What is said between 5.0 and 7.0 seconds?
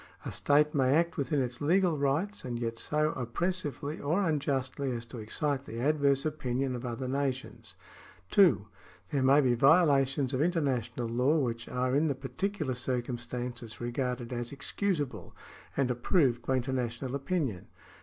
to excite the adverse opinion of